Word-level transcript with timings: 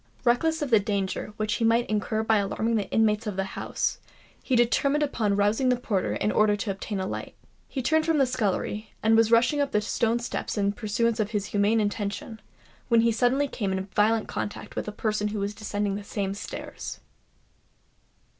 Reckless 0.23 0.63
of 0.63 0.71
the 0.71 0.79
danger 0.79 1.31
which 1.37 1.53
he 1.57 1.63
might 1.63 1.87
incur 1.87 2.23
by 2.23 2.37
alarming 2.37 2.73
the 2.75 2.89
inmates 2.89 3.27
of 3.27 3.35
the 3.35 3.43
house, 3.43 3.99
he 4.41 4.55
determined 4.55 5.03
upon 5.03 5.35
rousing 5.35 5.69
the 5.69 5.75
porter 5.75 6.15
in 6.15 6.31
order 6.31 6.55
to 6.55 6.71
obtain 6.71 6.99
a 6.99 7.05
light. 7.05 7.35
He 7.67 7.83
turned 7.83 8.07
from 8.07 8.17
the 8.17 8.25
scullery, 8.25 8.93
and 9.03 9.15
was 9.15 9.29
rushing 9.31 9.61
up 9.61 9.73
the 9.73 9.79
stone 9.79 10.17
steps 10.17 10.57
in 10.57 10.71
pursuance 10.71 11.19
of 11.19 11.29
his 11.29 11.45
humane 11.53 11.79
intention, 11.79 12.41
when 12.87 13.01
he 13.01 13.11
suddenly 13.11 13.47
came 13.47 13.71
in 13.71 13.85
violent 13.95 14.27
contact 14.27 14.75
with 14.75 14.87
a 14.87 14.91
person 14.91 15.27
who 15.27 15.39
was 15.39 15.53
descending 15.53 15.93
the 15.93 16.03
same 16.03 16.33
stairs. 16.33 16.99